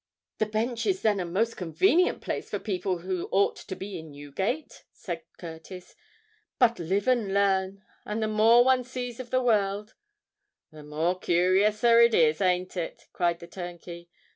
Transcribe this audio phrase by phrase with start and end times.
[0.39, 4.09] "The Bench is then a most convenient place for people who ought to be in
[4.13, 5.93] Newgate?" said Curtis.
[6.57, 9.91] "But live and learn; and the more one sees of the world——"
[10.71, 14.09] "The more curiouser it is—ain't it?" cried the turnkey.